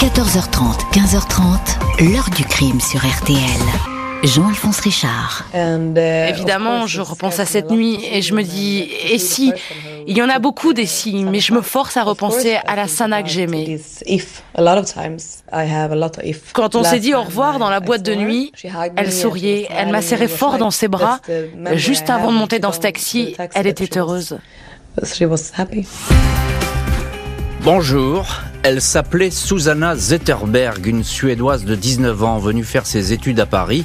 [0.00, 3.36] 14h30, 15h30, l'heure du crime sur RTL.
[4.22, 5.44] Jean-Alphonse Richard.
[5.52, 9.52] Évidemment, je repense à cette nuit et je me dis, et si?
[10.06, 12.88] Il y en a beaucoup des si, mais je me force à repenser à la
[12.88, 13.78] Sana que j'aimais.
[16.54, 18.52] Quand on s'est dit au revoir dans la boîte de nuit,
[18.96, 21.20] elle souriait, elle m'a serré fort dans ses bras.
[21.74, 24.38] Juste avant de monter dans ce taxi, elle était heureuse.
[27.62, 28.26] Bonjour,
[28.62, 33.84] elle s'appelait Susanna Zetterberg, une Suédoise de 19 ans venue faire ses études à Paris,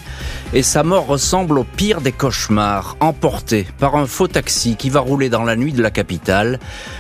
[0.54, 5.00] et sa mort ressemble au pire des cauchemars, emportée par un faux taxi qui va
[5.00, 6.60] rouler dans la nuit de la capitale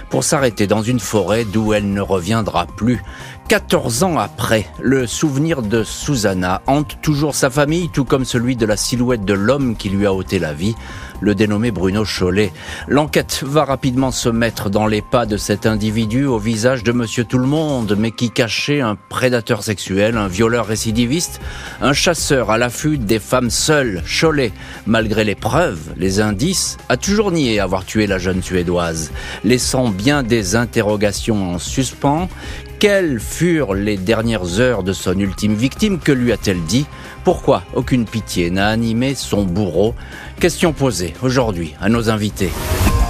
[0.09, 3.01] pour s'arrêter dans une forêt d'où elle ne reviendra plus.
[3.47, 8.65] 14 ans après, le souvenir de Susanna hante toujours sa famille, tout comme celui de
[8.65, 10.73] la silhouette de l'homme qui lui a ôté la vie,
[11.21, 12.51] le dénommé Bruno Chollet.
[12.87, 17.23] L'enquête va rapidement se mettre dans les pas de cet individu au visage de Monsieur
[17.23, 17.64] Tout-le-Monde,
[17.97, 21.41] mais qui cachait un prédateur sexuel, un violeur récidiviste,
[21.81, 24.03] un chasseur à l'affût des femmes seules.
[24.05, 24.51] Chollet,
[24.85, 29.11] malgré les preuves, les indices, a toujours nié avoir tué la jeune Suédoise,
[29.43, 32.29] laissant bien des interrogations en suspens
[32.79, 36.85] quelles furent les dernières heures de son ultime victime Que lui a-t-elle dit?
[37.23, 39.95] Pourquoi aucune pitié n'a animé son bourreau?
[40.39, 42.51] Question posée aujourd'hui à nos invités.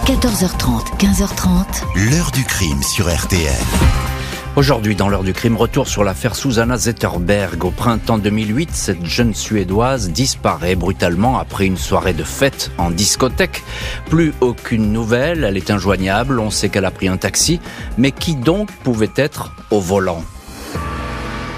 [0.06, 2.12] 14h30, 15h30.
[2.12, 4.15] L'heure du crime sur RTL.
[4.58, 7.66] Aujourd'hui, dans l'heure du crime, retour sur l'affaire Susanna Zetterberg.
[7.66, 13.64] Au printemps 2008, cette jeune Suédoise disparaît brutalement après une soirée de fête en discothèque.
[14.10, 17.60] Plus aucune nouvelle, elle est injoignable, on sait qu'elle a pris un taxi,
[17.98, 20.24] mais qui donc pouvait être au volant?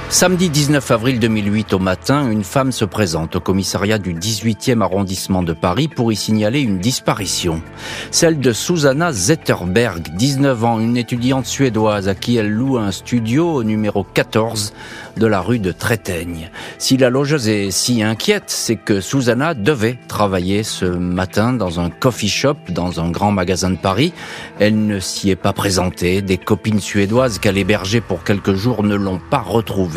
[0.09, 5.43] Samedi 19 avril 2008 au matin, une femme se présente au commissariat du 18e arrondissement
[5.43, 7.61] de Paris pour y signaler une disparition.
[8.09, 13.51] Celle de Susanna Zetterberg, 19 ans, une étudiante suédoise à qui elle loue un studio
[13.51, 14.73] au numéro 14
[15.17, 16.51] de la rue de Trétaigne.
[16.77, 21.89] Si la logeuse est si inquiète, c'est que Susanna devait travailler ce matin dans un
[21.89, 24.13] coffee shop dans un grand magasin de Paris.
[24.59, 26.21] Elle ne s'y est pas présentée.
[26.21, 29.96] Des copines suédoises qu'elle hébergeait pour quelques jours ne l'ont pas retrouvée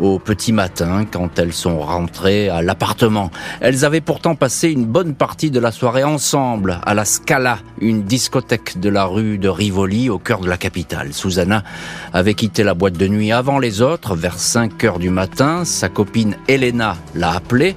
[0.00, 3.30] au petit matin quand elles sont rentrées à l'appartement.
[3.60, 8.02] Elles avaient pourtant passé une bonne partie de la soirée ensemble à la Scala, une
[8.02, 11.12] discothèque de la rue de Rivoli au cœur de la capitale.
[11.12, 11.62] Susanna
[12.12, 15.64] avait quitté la boîte de nuit avant les autres, vers 5 heures du matin.
[15.64, 17.76] Sa copine Elena l'a appelée.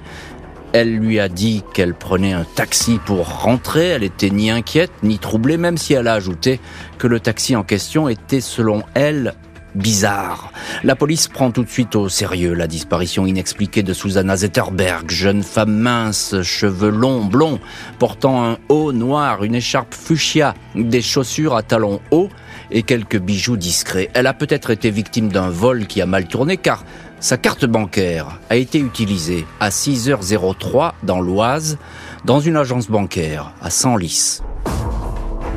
[0.74, 3.88] Elle lui a dit qu'elle prenait un taxi pour rentrer.
[3.88, 6.62] Elle était ni inquiète ni troublée, même si elle a ajouté
[6.98, 9.34] que le taxi en question était, selon elle,
[9.76, 10.52] bizarre.
[10.84, 15.44] La police prend tout de suite au sérieux la disparition inexpliquée de Susanna Zetterberg, jeune
[15.44, 17.60] femme mince, cheveux longs, blonds,
[18.00, 22.30] portant un haut noir, une écharpe fuchsia, des chaussures à talons hauts
[22.72, 24.10] et quelques bijoux discrets.
[24.14, 26.84] Elle a peut-être été victime d'un vol qui a mal tourné car
[27.20, 31.78] sa carte bancaire a été utilisée à 6h03 dans l'Oise,
[32.26, 34.42] dans une agence bancaire à Senlis.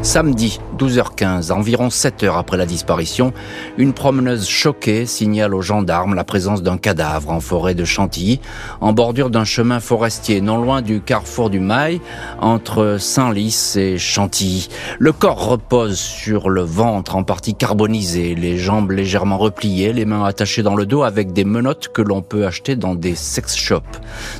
[0.04, 3.32] Samedi, 12h15, environ 7 heures après la disparition,
[3.78, 8.38] une promeneuse choquée signale aux gendarmes la présence d'un cadavre en forêt de Chantilly,
[8.82, 12.00] en bordure d'un chemin forestier, non loin du carrefour du Mail,
[12.42, 14.68] entre Saint-Lys et Chantilly.
[14.98, 20.24] Le corps repose sur le ventre en partie carbonisé, les jambes légèrement repliées, les mains
[20.24, 23.80] attachées dans le dos avec des menottes que l'on peut acheter dans des sex shops.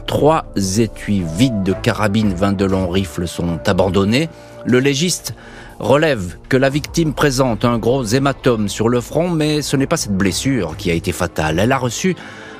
[0.07, 0.45] Trois
[0.79, 4.29] étuis vides de carabines 20 de long rifles sont abandonnés.
[4.67, 5.35] Le légiste
[5.79, 9.97] relève que la victime présente un gros hématome sur le front, mais ce n'est pas
[9.97, 11.59] cette blessure qui a été fatale.
[11.59, 12.17] Elle a reçu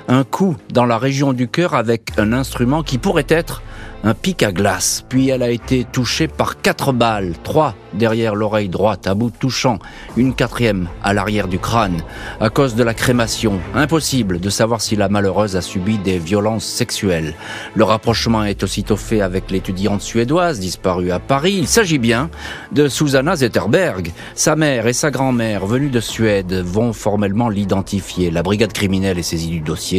[0.09, 3.63] un coup dans la région du cœur avec un instrument qui pourrait être
[4.05, 8.69] un pic à glace, puis elle a été touchée par quatre balles, trois derrière l'oreille
[8.69, 9.79] droite à bout touchant,
[10.19, 12.03] une quatrième à l'arrière du crâne,
[12.39, 13.61] à cause de la crémation.
[13.75, 17.35] Impossible de savoir si la malheureuse a subi des violences sexuelles.
[17.75, 21.55] Le rapprochement est aussitôt fait avec l'étudiante suédoise disparue à Paris.
[21.57, 22.29] Il s'agit bien
[22.73, 24.13] de Susanna Zetterberg.
[24.35, 28.31] Sa mère et sa grand-mère, venues de Suède, vont formellement l'identifier.
[28.31, 29.94] La brigade criminelle est saisie du dossier.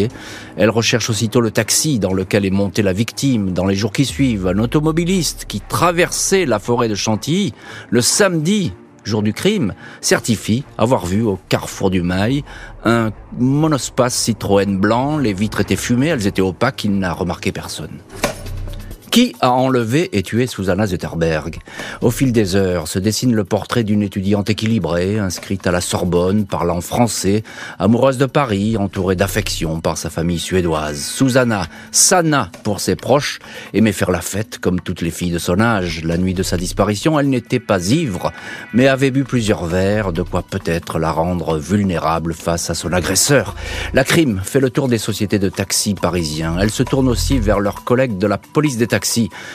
[0.57, 4.05] Elle recherche aussitôt le taxi dans lequel est montée la victime dans les jours qui
[4.05, 4.47] suivent.
[4.47, 7.53] Un automobiliste qui traversait la forêt de Chantilly
[7.89, 12.43] le samedi, jour du crime, certifie avoir vu au carrefour du Mail
[12.83, 15.17] un monospace Citroën blanc.
[15.17, 17.99] Les vitres étaient fumées, elles étaient opaques, il n'a remarqué personne.
[19.15, 21.59] Qui a enlevé et tué Susanna Zetterberg?
[22.01, 26.45] Au fil des heures se dessine le portrait d'une étudiante équilibrée, inscrite à la Sorbonne,
[26.45, 27.43] parlant français,
[27.79, 30.99] amoureuse de Paris, entourée d'affection par sa famille suédoise.
[30.99, 33.39] Susanna, Sana pour ses proches,
[33.73, 36.03] aimait faire la fête comme toutes les filles de son âge.
[36.03, 38.33] La nuit de sa disparition, elle n'était pas ivre,
[38.73, 43.55] mais avait bu plusieurs verres, de quoi peut-être la rendre vulnérable face à son agresseur.
[43.93, 46.57] La crime fait le tour des sociétés de taxi parisiens.
[46.59, 49.04] Elle se tourne aussi vers leurs collègues de la police des taxis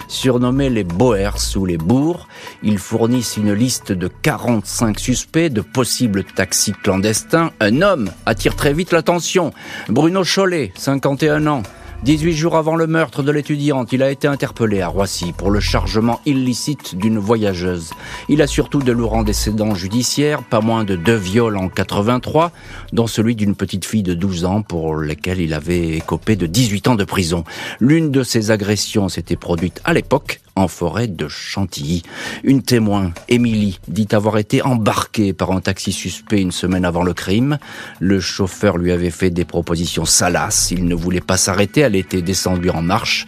[0.08, 2.26] surnommés les Boers ou les Bourgs.
[2.62, 7.50] Ils fournissent une liste de 45 suspects de possibles taxis clandestins.
[7.60, 9.52] Un homme attire très vite l'attention.
[9.88, 11.62] Bruno Chollet, 51 ans.
[12.02, 15.60] 18 jours avant le meurtre de l'étudiante, il a été interpellé à Roissy pour le
[15.60, 17.90] chargement illicite d'une voyageuse.
[18.30, 22.52] Il a surtout de lourds antécédents judiciaires, pas moins de deux viols en 83,
[22.94, 26.88] dont celui d'une petite fille de 12 ans pour lesquels il avait écopé de 18
[26.88, 27.44] ans de prison.
[27.80, 32.02] L'une de ces agressions s'était produite à l'époque en forêt de Chantilly.
[32.44, 37.14] Une témoin, Émilie, dit avoir été embarquée par un taxi suspect une semaine avant le
[37.14, 37.58] crime.
[37.98, 40.70] Le chauffeur lui avait fait des propositions salaces.
[40.70, 41.80] Il ne voulait pas s'arrêter.
[41.80, 43.26] Elle était descendue en marche.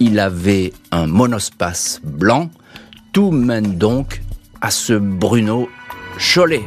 [0.00, 2.50] Il avait un monospace blanc.
[3.12, 4.22] Tout mène donc
[4.60, 5.68] à ce Bruno
[6.18, 6.62] Cholet.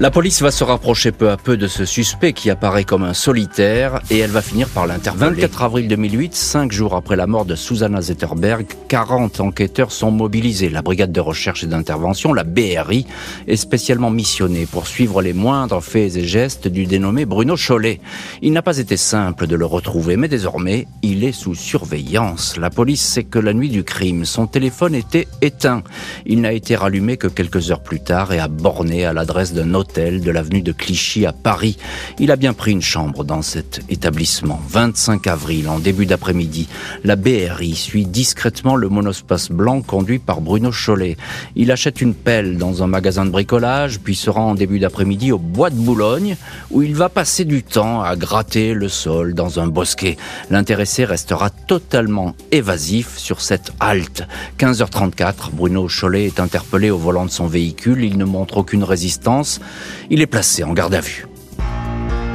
[0.00, 3.14] La police va se rapprocher peu à peu de ce suspect qui apparaît comme un
[3.14, 5.42] solitaire et elle va finir par l'interpeller.
[5.42, 10.68] 24 avril 2008, cinq jours après la mort de Susanna Zetterberg, 40 enquêteurs sont mobilisés.
[10.68, 13.06] La brigade de recherche et d'intervention, la BRI,
[13.46, 18.00] est spécialement missionnée pour suivre les moindres faits et gestes du dénommé Bruno Chollet.
[18.42, 22.56] Il n'a pas été simple de le retrouver, mais désormais, il est sous surveillance.
[22.56, 25.84] La police sait que la nuit du crime, son téléphone était éteint.
[26.26, 29.72] Il n'a été rallumé que quelques heures plus tard et a borné à l'adresse d'un
[29.74, 31.76] autre de l'avenue de Clichy à Paris.
[32.18, 34.60] Il a bien pris une chambre dans cet établissement.
[34.68, 36.68] 25 avril, en début d'après-midi,
[37.04, 41.16] la BRI suit discrètement le monospace blanc conduit par Bruno Chollet.
[41.54, 45.32] Il achète une pelle dans un magasin de bricolage, puis se rend en début d'après-midi
[45.32, 46.36] au bois de Boulogne,
[46.70, 50.16] où il va passer du temps à gratter le sol dans un bosquet.
[50.50, 54.24] L'intéressé restera totalement évasif sur cette halte.
[54.58, 58.04] 15h34, Bruno Chollet est interpellé au volant de son véhicule.
[58.04, 59.60] Il ne montre aucune résistance.
[60.10, 61.26] Il est placé en garde à vue.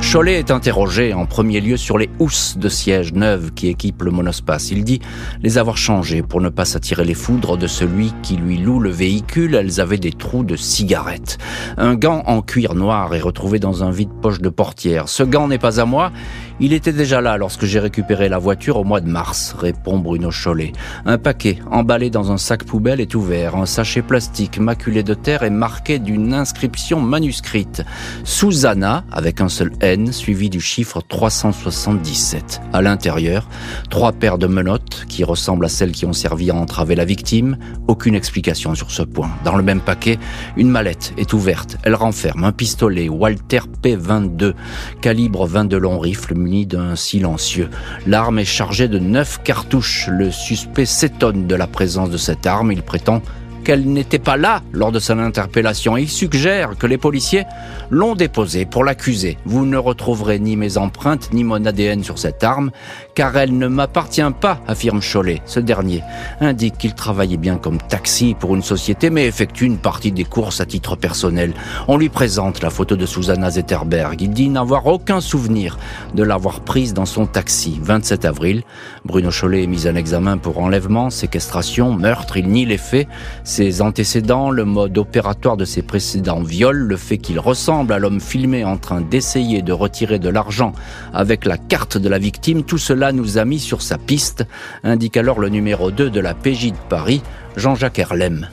[0.01, 4.09] Cholet est interrogé en premier lieu sur les housses de siège neuves qui équipent le
[4.09, 4.71] monospace.
[4.71, 5.01] Il dit
[5.43, 8.89] les avoir changées pour ne pas s'attirer les foudres de celui qui lui loue le
[8.89, 9.53] véhicule.
[9.53, 11.37] Elles avaient des trous de cigarettes.
[11.77, 15.09] Un gant en cuir noir est retrouvé dans un vide-poche de portière.
[15.09, 16.11] Ce gant n'est pas à moi.
[16.61, 20.29] Il était déjà là lorsque j'ai récupéré la voiture au mois de mars, répond Bruno
[20.29, 20.73] Chollet.
[21.05, 23.55] Un paquet emballé dans un sac poubelle est ouvert.
[23.55, 27.83] Un sachet plastique maculé de terre est marqué d'une inscription manuscrite.
[28.25, 32.59] Susanna, avec un seul N, suivi du chiffre 377.
[32.73, 33.47] À l'intérieur,
[33.89, 37.57] trois paires de menottes qui ressemblent à celles qui ont servi à entraver la victime.
[37.87, 39.31] Aucune explication sur ce point.
[39.45, 40.19] Dans le même paquet,
[40.57, 41.77] une mallette est ouverte.
[41.83, 44.55] Elle renferme un pistolet Walter P22,
[44.99, 46.33] calibre 22 long rifle
[46.65, 47.69] d'un silencieux.
[48.07, 50.07] L'arme est chargée de neuf cartouches.
[50.11, 52.71] Le suspect s'étonne de la présence de cette arme.
[52.71, 53.21] Il prétend
[53.63, 55.97] qu'elle n'était pas là lors de son interpellation.
[55.97, 57.45] Il suggère que les policiers
[57.89, 59.37] l'ont déposée pour l'accuser.
[59.45, 62.71] Vous ne retrouverez ni mes empreintes ni mon ADN sur cette arme,
[63.15, 65.41] car elle ne m'appartient pas, affirme Cholet.
[65.45, 66.03] Ce dernier
[66.41, 70.61] indique qu'il travaillait bien comme taxi pour une société, mais effectue une partie des courses
[70.61, 71.53] à titre personnel.
[71.87, 74.21] On lui présente la photo de Susanna Zetterberg.
[74.21, 75.77] Il dit n'avoir aucun souvenir
[76.15, 77.79] de l'avoir prise dans son taxi.
[77.81, 78.63] 27 avril,
[79.05, 82.37] Bruno Cholet est mis en examen pour enlèvement, séquestration, meurtre.
[82.37, 83.07] Il nie les faits
[83.49, 88.21] ses antécédents, le mode opératoire de ses précédents viols, le fait qu'il ressemble à l'homme
[88.21, 90.71] filmé en train d'essayer de retirer de l'argent
[91.13, 94.45] avec la carte de la victime, tout cela nous a mis sur sa piste,
[94.83, 97.23] indique alors le numéro 2 de la PJ de Paris,
[97.57, 98.47] Jean-Jacques Herlem.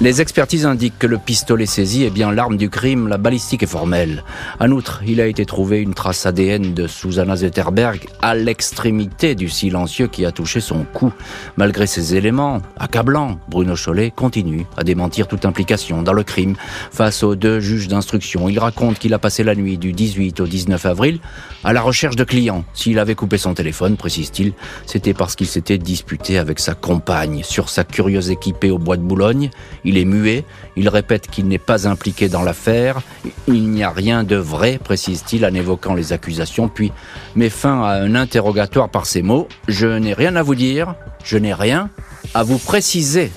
[0.00, 3.66] Les expertises indiquent que le pistolet saisi est bien l'arme du crime, la balistique est
[3.66, 4.22] formelle.
[4.60, 9.48] En outre, il a été trouvé une trace ADN de Susanna Zetterberg à l'extrémité du
[9.48, 11.12] silencieux qui a touché son cou.
[11.56, 16.54] Malgré ces éléments accablants, Bruno Chollet continue à démentir toute implication dans le crime
[16.92, 18.48] face aux deux juges d'instruction.
[18.48, 21.18] Il raconte qu'il a passé la nuit du 18 au 19 avril
[21.64, 22.64] à la recherche de clients.
[22.72, 24.52] S'il avait coupé son téléphone, précise-t-il,
[24.86, 29.02] c'était parce qu'il s'était disputé avec sa compagne sur sa curieuse équipée au bois de
[29.02, 29.50] Boulogne.
[29.88, 30.44] Il est muet,
[30.76, 33.00] il répète qu'il n'est pas impliqué dans l'affaire,
[33.46, 36.92] il n'y a rien de vrai, précise-t-il en évoquant les accusations, puis
[37.36, 39.48] met fin à un interrogatoire par ces mots.
[39.66, 41.88] Je n'ai rien à vous dire, je n'ai rien
[42.34, 43.32] à vous préciser.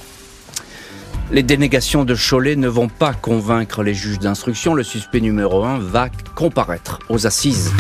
[1.32, 4.74] Les dénégations de Cholet ne vont pas convaincre les juges d'instruction.
[4.74, 7.72] Le suspect numéro 1 va comparaître aux assises.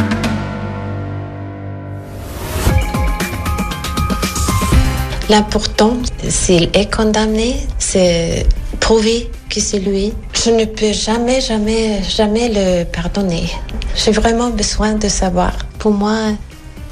[5.27, 5.97] L'important,
[6.29, 8.45] s'il est condamné, c'est
[8.81, 10.11] prouver que c'est lui.
[10.33, 13.49] Je ne peux jamais, jamais, jamais le pardonner.
[13.95, 15.53] J'ai vraiment besoin de savoir.
[15.79, 16.17] Pour moi,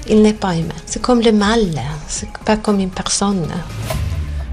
[0.08, 0.80] il n'est pas humain.
[0.86, 1.62] C'est comme le mal,
[2.08, 3.48] c'est pas comme une personne.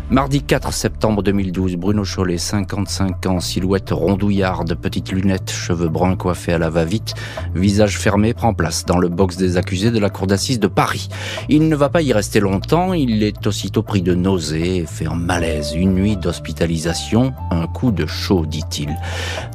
[0.09, 6.53] Mardi 4 septembre 2012, Bruno Chollet, 55 ans, silhouette rondouillarde, petites lunettes, cheveux bruns coiffés
[6.53, 7.15] à la va-vite,
[7.57, 11.09] visage fermé, prend place dans le box des accusés de la cour d'assises de Paris.
[11.49, 15.07] Il ne va pas y rester longtemps, il est aussitôt pris de nausées et fait
[15.07, 15.75] un malaise.
[15.75, 18.97] Une nuit d'hospitalisation, un coup de chaud, dit-il.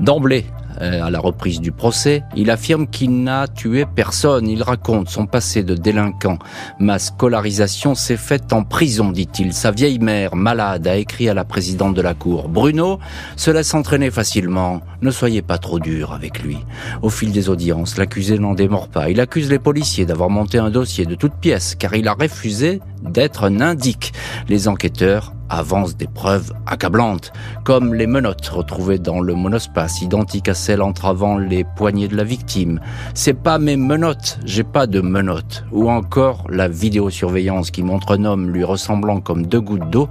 [0.02, 0.48] D'emblée,
[0.82, 4.48] à la reprise du procès, il affirme qu'il n'a tué personne.
[4.48, 6.40] Il raconte son passé de délinquant.
[6.80, 9.54] Ma scolarisation s'est faite en prison, dit-il.
[9.54, 12.50] Sa vieille mère, malade, a écrit à la présidente de la cour.
[12.50, 13.00] Bruno
[13.36, 14.82] se laisse entraîner facilement.
[15.02, 16.58] Ne soyez pas trop dur avec lui.
[17.02, 19.10] Au fil des audiences, l'accusé n'en démord pas.
[19.10, 22.82] Il accuse les policiers d'avoir monté un dossier de toutes pièces, car il a refusé
[23.04, 24.14] d'être un indique.
[24.48, 27.32] Les enquêteurs avance des preuves accablantes,
[27.64, 32.24] comme les menottes retrouvées dans le monospace, identiques à celles entravant les poignets de la
[32.24, 32.80] victime.
[33.14, 35.66] C'est pas mes menottes, j'ai pas de menottes.
[35.72, 40.10] Ou encore la vidéosurveillance qui montre un homme lui ressemblant comme deux gouttes d'eau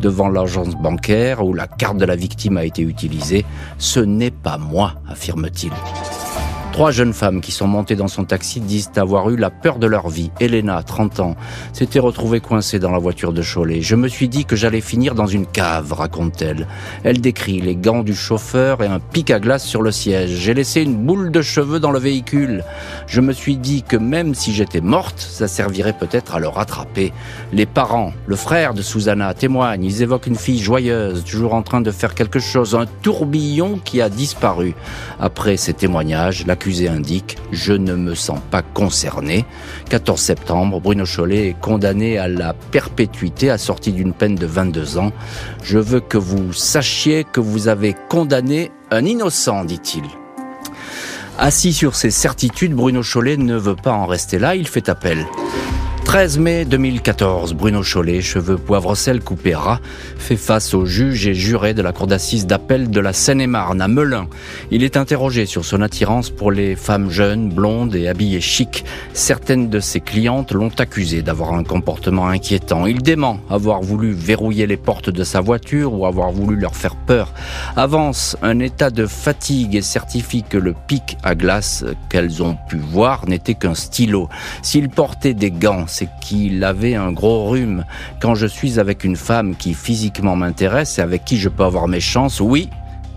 [0.00, 3.44] devant l'agence bancaire où la carte de la victime a été utilisée.
[3.78, 5.72] Ce n'est pas moi, affirme-t-il.
[6.72, 9.86] Trois jeunes femmes qui sont montées dans son taxi disent avoir eu la peur de
[9.86, 10.30] leur vie.
[10.40, 11.36] Elena, 30 ans,
[11.74, 13.82] s'était retrouvée coincée dans la voiture de Cholet.
[13.82, 16.66] Je me suis dit que j'allais finir dans une cave, raconte-t-elle.
[17.04, 20.30] Elle décrit les gants du chauffeur et un pic à glace sur le siège.
[20.30, 22.64] J'ai laissé une boule de cheveux dans le véhicule.
[23.06, 27.12] Je me suis dit que même si j'étais morte, ça servirait peut-être à le rattraper.
[27.52, 29.84] Les parents, le frère de Susanna témoignent.
[29.84, 34.00] Ils évoquent une fille joyeuse, toujours en train de faire quelque chose, un tourbillon qui
[34.00, 34.74] a disparu.
[35.20, 36.56] Après ces témoignages, la
[36.88, 39.44] indique «Je ne me sens pas concerné».
[39.90, 45.12] 14 septembre, Bruno Chollet est condamné à la perpétuité assorti d'une peine de 22 ans.
[45.62, 50.04] «Je veux que vous sachiez que vous avez condamné un innocent», dit-il.
[51.38, 55.26] Assis sur ses certitudes, Bruno Chollet ne veut pas en rester là, il fait appel.
[56.04, 59.80] 13 mai 2014, Bruno Chollet, cheveux poivre sel coupé ras,
[60.18, 63.88] fait face au juge et juré de la cour d'assises d'appel de la Seine-et-Marne à
[63.88, 64.26] Melun.
[64.70, 68.84] Il est interrogé sur son attirance pour les femmes jeunes, blondes et habillées chic.
[69.14, 72.84] Certaines de ses clientes l'ont accusé d'avoir un comportement inquiétant.
[72.84, 76.96] Il dément avoir voulu verrouiller les portes de sa voiture ou avoir voulu leur faire
[76.96, 77.32] peur.
[77.76, 82.76] Avance un état de fatigue et certifie que le pic à glace qu'elles ont pu
[82.76, 84.28] voir n'était qu'un stylo.
[84.62, 87.84] S'il portait des gants, c'est qu'il avait un gros rhume.
[88.20, 91.86] Quand je suis avec une femme qui physiquement m'intéresse et avec qui je peux avoir
[91.86, 92.68] mes chances, oui,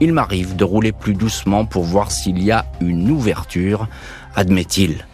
[0.01, 3.88] il m'arrive de rouler plus doucement pour voir s'il y a une ouverture,
[4.36, 5.06] admet-il.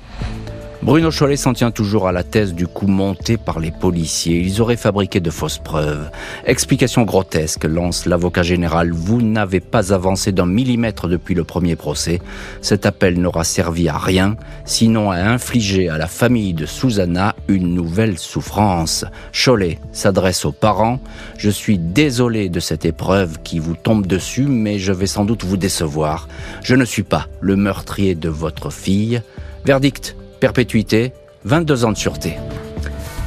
[0.84, 4.40] Bruno Chollet s'en tient toujours à la thèse du coup monté par les policiers.
[4.40, 6.10] Ils auraient fabriqué de fausses preuves.
[6.44, 8.92] Explication grotesque, lance l'avocat général.
[8.92, 12.20] Vous n'avez pas avancé d'un millimètre depuis le premier procès.
[12.64, 17.76] Cet appel n'aura servi à rien, sinon à infliger à la famille de Susanna une
[17.76, 19.06] nouvelle souffrance.
[19.32, 21.00] Chollet s'adresse aux parents.
[21.38, 25.44] Je suis désolé de cette épreuve qui vous tombe dessus, mais je vais sans doute
[25.44, 26.28] vous décevoir.
[26.64, 29.22] Je ne suis pas le meurtrier de votre fille.
[29.64, 31.14] Verdict perpétuité,
[31.46, 32.38] 22 ans de sûreté.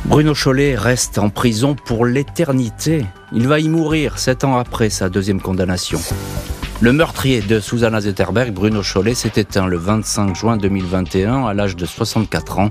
[0.05, 3.07] Bruno Chollet reste en prison pour l'éternité.
[3.33, 5.99] Il va y mourir sept ans après sa deuxième condamnation.
[6.85, 11.77] Le meurtrier de Susanna Zetterberg, Bruno Chollet, s'est éteint le 25 juin 2021 à l'âge
[11.77, 12.71] de 64 ans,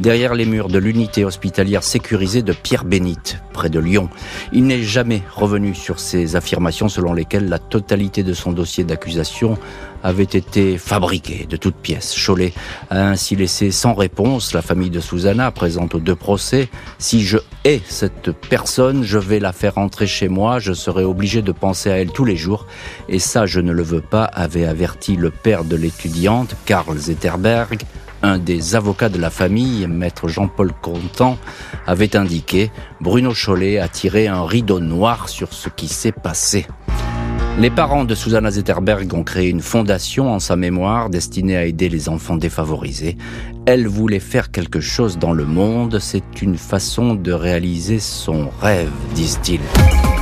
[0.00, 4.08] derrière les murs de l'unité hospitalière sécurisée de Pierre-Bénite, près de Lyon.
[4.54, 9.58] Il n'est jamais revenu sur ses affirmations selon lesquelles la totalité de son dossier d'accusation
[10.02, 12.14] avait été fabriqué de toutes pièces.
[12.14, 12.52] Cholet
[12.88, 16.68] a ainsi laissé sans réponse la famille de Susanna présente aux deux procès.
[16.98, 21.42] Si je hais cette personne, je vais la faire entrer chez moi, je serai obligé
[21.42, 22.66] de penser à elle tous les jours.
[23.50, 27.82] Je ne le veux pas, avait averti le père de l'étudiante, Karl Zetterberg.
[28.22, 31.36] Un des avocats de la famille, maître Jean-Paul Contant,
[31.84, 36.66] avait indiqué Bruno Cholet a tiré un rideau noir sur ce qui s'est passé.
[37.58, 41.88] Les parents de Susanna Zetterberg ont créé une fondation en sa mémoire destinée à aider
[41.88, 43.16] les enfants défavorisés.
[43.66, 48.92] Elle voulait faire quelque chose dans le monde, c'est une façon de réaliser son rêve,
[49.14, 49.60] disent-ils.